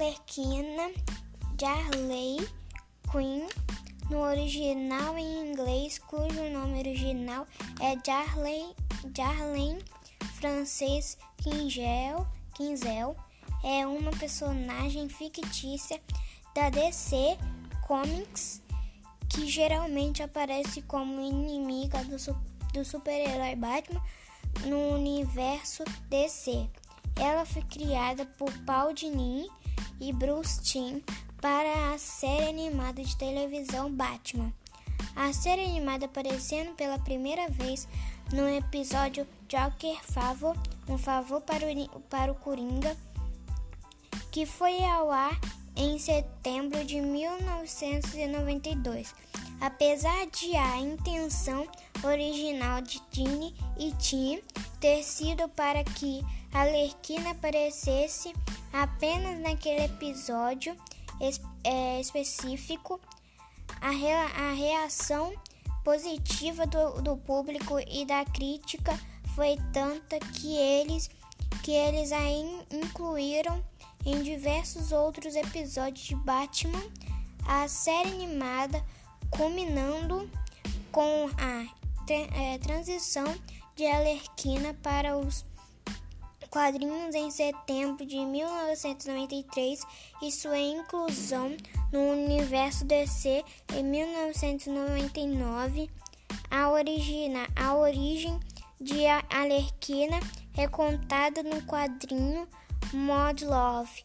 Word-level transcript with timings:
Arlequina 0.00 0.90
Harley 1.62 2.38
Quinn 3.12 3.46
no 4.08 4.22
original 4.22 5.18
em 5.18 5.50
inglês, 5.50 5.98
cujo 5.98 6.48
nome 6.50 6.78
original 6.78 7.46
é 7.80 7.96
Darlene, 7.96 8.74
Darlene 9.04 9.84
Frances 10.36 11.18
Kinzel, 11.36 12.26
Kinzel, 12.54 13.14
é 13.62 13.86
uma 13.86 14.10
personagem 14.12 15.06
fictícia 15.10 16.00
da 16.54 16.70
DC 16.70 17.36
Comics 17.86 18.62
que 19.28 19.46
geralmente 19.46 20.22
aparece 20.22 20.80
como 20.80 21.20
inimiga 21.20 22.02
do, 22.04 22.16
do 22.72 22.84
super-herói 22.86 23.54
Batman 23.54 24.02
no 24.64 24.94
universo 24.94 25.84
DC. 26.08 26.70
Ela 27.16 27.44
foi 27.44 27.60
criada 27.64 28.24
por 28.24 28.50
Paul 28.64 28.94
Dini 28.94 29.46
e 30.00 30.12
Bruce 30.12 30.60
Timm 30.62 31.00
para 31.40 31.92
a 31.92 31.98
série 31.98 32.48
animada 32.48 33.00
de 33.02 33.16
televisão 33.16 33.92
Batman. 33.92 34.52
A 35.14 35.32
série 35.32 35.64
animada 35.64 36.06
aparecendo 36.06 36.74
pela 36.74 36.98
primeira 36.98 37.48
vez 37.48 37.86
no 38.32 38.48
episódio 38.48 39.24
Joker 39.48 40.02
Favor, 40.02 40.56
um 40.88 40.96
favor 40.96 41.42
para 41.42 41.66
o, 41.66 41.70
para 42.02 42.30
o 42.32 42.36
Coringa, 42.36 42.96
que 44.30 44.46
foi 44.46 44.82
ao 44.84 45.10
ar 45.10 45.36
em 45.76 45.98
setembro 45.98 46.82
de 46.84 47.00
1992. 47.00 49.12
Apesar 49.60 50.26
de 50.26 50.56
a 50.56 50.78
intenção 50.78 51.68
original 52.02 52.80
de 52.80 53.00
Dini 53.10 53.54
e 53.78 53.92
Tim 53.92 54.40
ter 54.80 55.02
sido 55.02 55.46
para 55.50 55.84
que 55.84 56.24
a 56.52 56.64
Lerquina 56.64 57.30
aparecesse 57.30 58.34
apenas 58.72 59.40
naquele 59.40 59.84
episódio 59.84 60.76
es 61.20 61.40
é, 61.64 62.00
específico, 62.00 63.00
a, 63.80 63.90
re 63.90 64.12
a 64.12 64.52
reação 64.52 65.32
positiva 65.84 66.66
do, 66.66 67.02
do 67.02 67.16
público 67.16 67.78
e 67.80 68.04
da 68.04 68.24
crítica 68.24 68.98
foi 69.34 69.56
tanta 69.72 70.18
que 70.18 70.56
eles 70.56 71.08
que 71.62 71.72
eles 71.72 72.12
a 72.12 72.20
incluíram 72.70 73.62
em 74.04 74.22
diversos 74.22 74.92
outros 74.92 75.34
episódios 75.34 76.06
de 76.06 76.14
Batman, 76.14 76.82
a 77.46 77.68
série 77.68 78.08
animada, 78.08 78.82
culminando 79.30 80.30
com 80.90 81.28
a 81.38 81.66
é, 82.10 82.58
transição 82.58 83.26
de 83.76 83.86
Alerquina 83.86 84.74
para 84.82 85.16
os 85.16 85.44
quadrinhos 86.50 87.14
em 87.14 87.30
setembro 87.30 88.04
de 88.04 88.18
1993 88.18 89.86
e 90.20 90.32
sua 90.32 90.58
inclusão 90.58 91.56
no 91.92 92.00
universo 92.10 92.84
DC 92.84 93.44
em 93.74 93.84
1999. 93.84 95.88
A, 96.50 96.68
origina, 96.68 97.46
a 97.54 97.76
origem 97.76 98.40
de 98.80 99.06
Alerquina 99.06 100.18
é 100.56 100.66
contada 100.66 101.42
no 101.42 101.62
quadrinho 101.62 102.48
Mod 102.92 103.44
Love, 103.44 104.04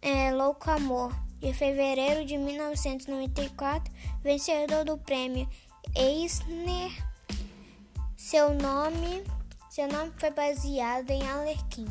é, 0.00 0.32
Louco 0.32 0.70
Amor, 0.70 1.14
de 1.40 1.52
fevereiro 1.52 2.24
de 2.24 2.38
1994, 2.38 3.92
vencedor 4.22 4.84
do 4.84 4.96
prêmio 4.96 5.46
Eisner. 5.94 6.90
Seu 8.16 8.54
nome, 8.54 9.22
seu 9.74 9.88
nome 9.88 10.12
foi 10.18 10.30
baseado 10.30 11.10
em 11.10 11.28
Alerquim. 11.28 11.88